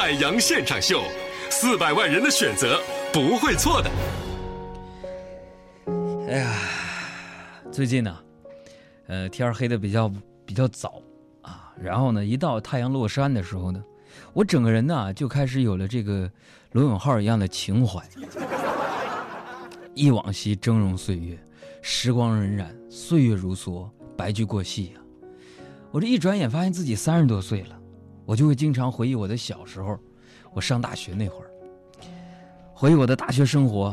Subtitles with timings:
[0.00, 1.02] 海洋现场秀，
[1.50, 2.80] 四百万人的选择
[3.12, 3.90] 不会错的。
[6.26, 6.56] 哎呀，
[7.70, 8.18] 最近呢，
[9.08, 10.10] 呃，天黑的比较
[10.46, 11.02] 比较早
[11.42, 13.84] 啊，然后呢，一到太阳落山的时候呢，
[14.32, 16.30] 我整个人呢就开始有了这个
[16.72, 18.02] 罗永浩一样的情怀。
[19.94, 21.38] 忆往昔峥嵘岁月，
[21.82, 23.86] 时光荏苒，岁月如梭，
[24.16, 24.92] 白驹过隙呀。
[25.90, 27.78] 我这一转眼发现自己三十多岁了，
[28.30, 29.98] 我就会经常回忆我的小时候，
[30.52, 31.50] 我上大学那会儿，
[32.72, 33.86] 回忆我的大学生活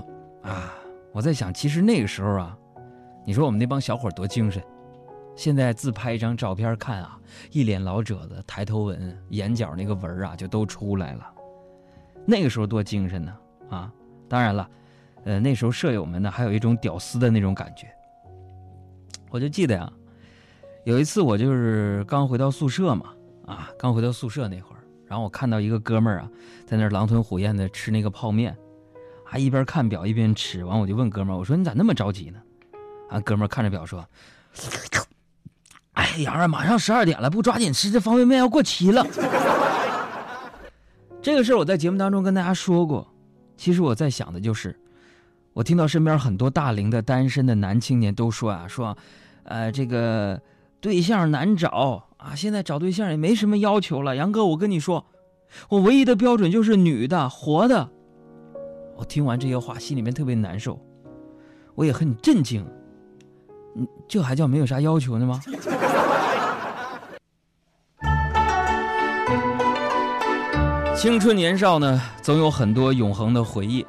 [0.44, 0.76] 啊。
[1.12, 2.56] 我在想，其实那个时候啊，
[3.26, 4.62] 你说我们那帮小伙多精神。
[5.36, 7.20] 现在自拍一张照片看啊，
[7.50, 11.28] 一脸老褶子，抬头纹，眼角那个纹啊就都出来了。
[12.24, 13.36] 那个时候多精神呢
[13.72, 13.92] 啊！
[14.30, 14.70] 当然了，
[15.24, 17.88] 呃，那时候舍友们呢还有一种屌丝的那种感觉。
[19.32, 19.92] 我就记得呀，
[20.84, 23.08] 有一次我就是刚回到宿舍嘛，
[23.48, 26.30] 啊，刚回到宿舍那会儿，然后我看到一个哥们儿啊，
[26.68, 28.56] 在那儿狼吞虎咽的吃那个泡面。
[29.30, 32.40] 还一边看表一边吃，完我就问哥们儿：“我说你咋那么着急呢？”
[33.12, 34.08] 啊，哥们儿看着表说
[35.96, 39.06] ：“哎，杨儿，马上十二点了，不抓紧吃，这方便面要过期了。”
[41.22, 43.06] 这个事儿我在节目当中跟大家说过。
[43.58, 44.80] 其实我在想的就是，
[45.52, 48.98] 我听到身边很多大龄的单身的男青年都说啊，说，
[49.44, 50.42] 呃，这个
[50.80, 54.16] 对象难找啊，现在找对象也没什么要求了。
[54.16, 55.06] 杨哥，我跟你说，
[55.70, 57.90] 我唯一的标准就是女的，活的。
[58.96, 60.80] 我听完这些话，心里面特别难受，
[61.76, 62.66] 我也很震惊。
[63.76, 65.40] 嗯，这还叫没有啥要求的吗？
[70.96, 73.86] 青春年少呢，总有很多永恒的回忆。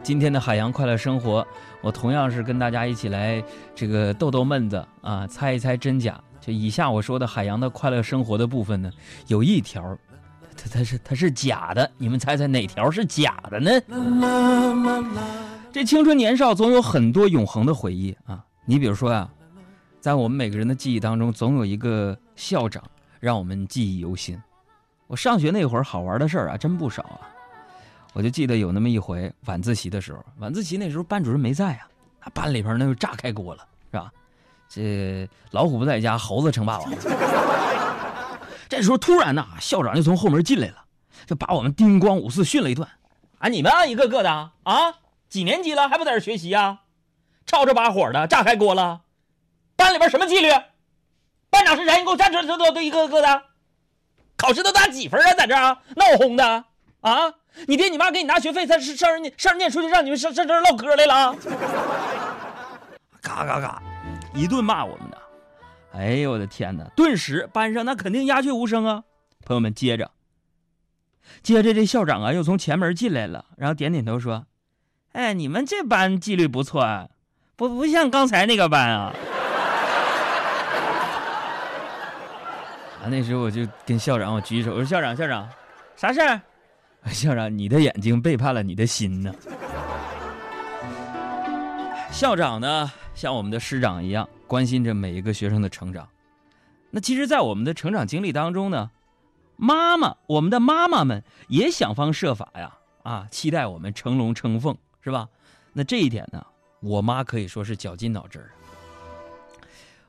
[0.00, 1.44] 今天的海洋快乐生活，
[1.80, 3.42] 我同样是跟大家一起来
[3.74, 6.20] 这个逗逗闷子啊，猜一猜真假。
[6.42, 8.92] 就以下我说的海洋的快乐生活的部分呢，
[9.28, 9.96] 有一条。
[10.54, 13.70] 它它是它是假的，你们猜猜哪条是假的呢？
[15.72, 18.44] 这青春年少总有很多永恒的回忆啊！
[18.66, 19.32] 你比如说啊，
[19.98, 22.84] 在我们每个人的记忆当中，总有一个校长
[23.18, 24.38] 让我们记忆犹新。
[25.06, 27.24] 我上学那会儿好玩的事儿啊，真不少啊！
[28.12, 31.72] 我就记得有那么一回晚自习的时候，晚自习那时候班主任没在
[32.20, 34.12] 啊，班里边那就炸开锅了，是吧？
[34.74, 36.90] 这老虎不在家，猴子称霸王。
[38.70, 40.76] 这时候突然呢，校长就从后门进来了，
[41.26, 42.88] 就把我们叮咣五四训了一顿。
[43.38, 44.30] 啊，你们啊，一个个的
[44.62, 44.94] 啊，
[45.28, 46.78] 几年级了还不在这学习呀？
[47.44, 49.02] 吵吵把火的，炸开锅了。
[49.76, 50.48] 班里边什么纪律？
[51.50, 51.98] 班长是谁？
[51.98, 52.46] 你给我站出来！
[52.46, 53.42] 都都都一个个的。
[54.38, 55.34] 考试都打几分啊？
[55.34, 56.64] 在这啊，闹哄的
[57.02, 57.34] 啊！
[57.66, 61.36] 你爹你妈给你拿学费，他是上人上人念书就让你们上上这唠嗑来了。
[63.20, 63.82] 嘎嘎嘎，
[64.34, 65.18] 一顿骂我们的。
[65.92, 66.84] 哎呦我的天哪！
[66.96, 69.04] 顿时班上那肯定鸦雀无声啊。
[69.44, 70.10] 朋友们，接着，
[71.42, 74.46] 接着这校长啊又从前门进来了，然后点点头说
[75.12, 77.08] ：“哎，你们这班纪律不错啊，
[77.56, 79.12] 不不像刚才那个班啊。
[83.04, 85.46] ”啊，那时候我就跟校长我举手，我说：“校长，校长，
[85.94, 86.40] 啥事儿？”
[87.12, 89.34] 校长，你的眼睛背叛了你的心呢。
[92.10, 94.28] 校长呢，像我们的师长一样。
[94.46, 96.06] 关心着每一个学生的成长，
[96.90, 98.90] 那其实，在我们的成长经历当中呢，
[99.56, 105.26] 妈妈，我们的妈妈们也想方设法呀，啊，期待我们成龙成凤，是吧？
[105.72, 106.44] 那这一点呢，
[106.80, 108.50] 我妈可以说是绞尽脑汁儿。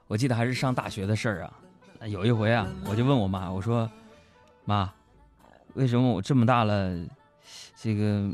[0.08, 1.44] 我记得还是上大学的事儿
[2.02, 3.90] 啊，有一回啊，我就问我妈，我说
[4.66, 4.94] ：“妈，
[5.76, 6.94] 为什么我这么大了，
[7.78, 8.30] 这个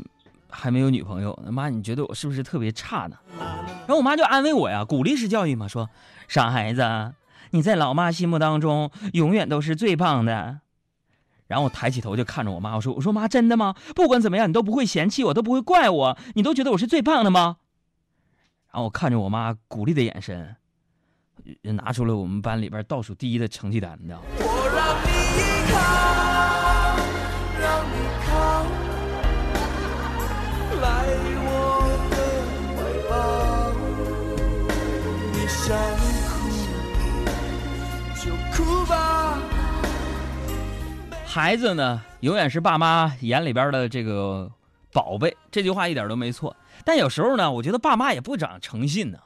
[0.50, 1.34] 还没有女朋友？
[1.50, 3.16] 妈，你觉得我是不是特别差呢？”
[3.86, 5.88] 然后我妈就安慰我呀，鼓励式教育嘛，说
[6.28, 7.14] ：“傻孩子，
[7.50, 10.60] 你在老妈心目当中永远都是最棒的。”
[11.48, 13.74] 然后我抬起头就看着我妈，我说：“我说妈，真的吗？
[13.96, 17.56] 不管怎么样，你都不会嫌弃我，都不会怪我，你都觉得我是最棒的吗？”
[18.72, 20.54] 然后我看着我妈鼓励的眼神，
[21.62, 24.24] 拿出了我们班里边倒数第一的成绩单，你知道吗？
[41.32, 44.50] 孩子呢，永远是爸妈眼里边的这个
[44.92, 46.56] 宝贝，这句话一点都没错。
[46.84, 49.18] 但有时候呢，我觉得爸妈也不长诚信呢。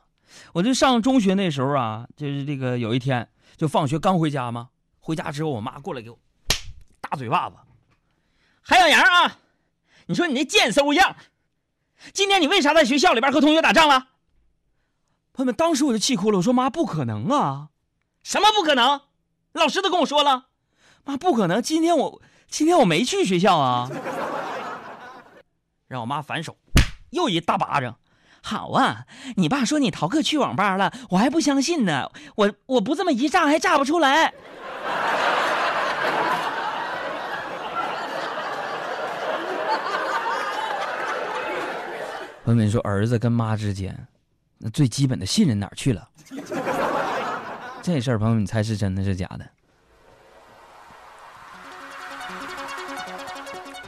[0.53, 4.69] 我就上中学那时候啊，就是这个有一天，就放学刚回家嘛，
[5.01, 6.19] 回家之后，我妈过来给我
[7.01, 7.57] 大嘴巴子。
[8.61, 9.39] 韩小杨啊，
[10.05, 11.17] 你说你那贱嗖样，
[12.13, 14.09] 今天你为啥在学校里边和同学打仗了？
[15.33, 17.71] 朋友们，当时我就气哭了，我说妈，不可能啊，
[18.23, 19.01] 什么不可能？
[19.55, 20.49] 老师都跟我说了。
[21.05, 21.61] 妈，不可能！
[21.63, 23.91] 今天我今天我没去学校啊。
[25.87, 26.57] 让我妈反手，
[27.11, 27.97] 又一大巴掌。
[28.43, 29.07] 好啊，
[29.37, 32.11] 你爸说你逃课去网吧了，我还不相信呢。
[32.37, 34.33] 我我不这么一炸还炸不出来。
[42.45, 44.07] 朋友们说，儿子跟妈之间，
[44.59, 46.09] 那最基本的信任哪儿去了？
[47.81, 49.47] 这事儿，朋友们，你猜是真的是假的？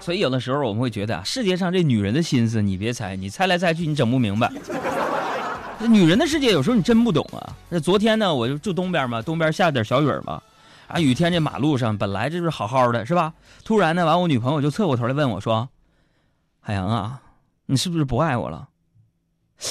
[0.07, 4.49] 所以有的时候我们会觉得啊，世界上这女人的心思，你别猜，你猜来猜去，你整不明白。
[5.81, 7.53] 这女人的世界有时候你真不懂啊。
[7.69, 10.41] 那昨天呢，我就住东边嘛，东边下点小雨嘛，
[10.87, 13.35] 啊，雨天这马路上本来这是好好的，是吧？
[13.65, 15.69] 突然呢，完我女朋友就侧过头来问我说
[16.63, 17.23] ：“海洋啊。”
[17.67, 18.69] 你是不是不爱我了？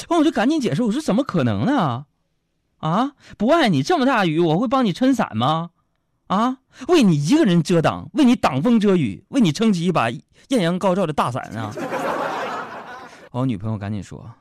[0.09, 2.07] 完我就赶紧解释，我说怎么可能呢？
[2.79, 5.69] 啊，不爱你这么大雨，我会帮你撑伞吗？
[6.27, 6.57] 啊，
[6.87, 11.71] 为你一个人遮挡，为你挡风遮雨，为你撑起一把艳阳高照的大伞啊！
[13.31, 14.33] 我女朋友赶紧说：“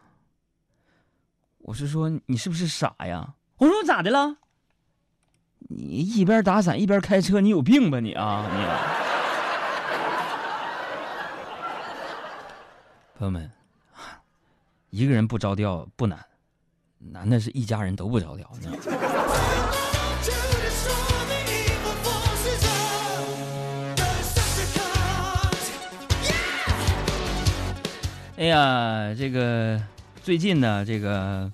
[1.59, 4.37] 我是说你是不是傻呀？”我说咋的了？
[5.59, 8.57] 你一边打伞一边开车，你有病吧你啊你！
[13.19, 13.51] 朋友们，
[14.91, 16.19] 一个人不着调不难，
[16.99, 18.51] 难的是一家人都不着调。
[28.37, 29.81] 哎呀，这个
[30.25, 31.49] 最近呢，这个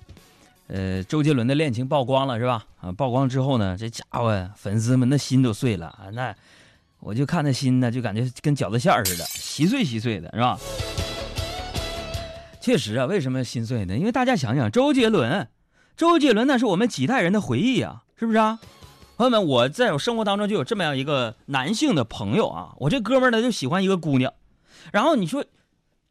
[0.65, 2.65] 呃，周杰伦的恋情曝光了是吧？
[2.79, 6.09] 啊，曝光之后呢，这家伙粉丝们的心都碎了啊！
[6.13, 6.35] 那
[6.99, 10.57] 我就看那心呢，就感觉跟饺子馅儿似的，稀碎稀碎的，是吧？
[12.59, 13.95] 确实啊，为什么心碎呢？
[13.95, 15.47] 因为大家想想，周杰伦，
[15.95, 18.59] 周杰伦那是我们几代人的回忆啊，是不是啊？
[19.17, 24.33] 朋友们，我在我生活当中就有这么样一个男性的朋友啊，我这哥们呢就喜欢一个姑娘，
[24.91, 25.45] 然后你说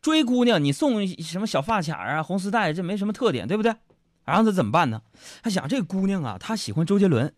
[0.00, 3.74] 追姑娘，你送什么小发卡啊、红丝带，这没什么特点，对不对？
[4.24, 5.02] 然后他怎么办呢？
[5.42, 7.34] 他想这个姑娘啊，她喜欢周杰伦，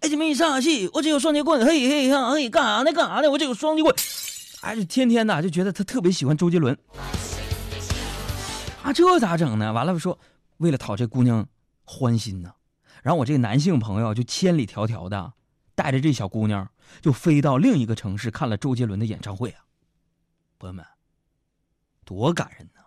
[0.00, 2.92] 哎，这没上戏，我只有双截棍，嘿嘿嘿，干啥呢？
[2.92, 3.30] 干啥呢？
[3.30, 3.94] 我这有双截棍，
[4.60, 6.76] 哎，就天天呐就觉得他特别喜欢周杰伦。
[8.82, 9.72] 啊，这咋整呢？
[9.72, 10.18] 完了说，
[10.58, 11.46] 为了讨这姑娘
[11.84, 12.52] 欢心呢，
[13.02, 15.32] 然后我这个男性朋友就千里迢迢的
[15.74, 16.68] 带着这小姑娘
[17.00, 19.64] 就飞到另一个城市看了周杰伦的演唱会啊，
[20.58, 20.84] 朋友们，
[22.12, 22.80] 多感人呢！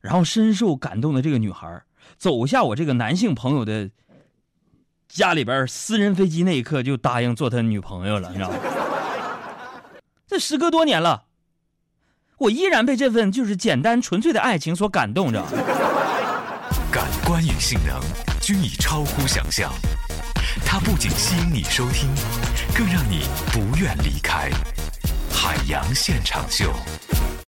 [0.00, 1.82] 然后深受感动的这个女孩
[2.18, 3.90] 走下我这个男性朋友的
[5.08, 8.56] 家里边私人飞机那一刻，就答应做他女朋友了，你知道吗？
[10.28, 11.24] 这时隔多年了。
[12.36, 15.42] 我依然被这份就是简单纯粹的爱情所感动着。
[16.92, 17.98] 感官与性能
[18.40, 19.72] 均已超乎想象，
[20.66, 22.08] 它不仅吸引你收听，
[22.76, 23.22] 更让你
[23.52, 24.50] 不愿离开。
[25.32, 26.72] 海洋现场秀。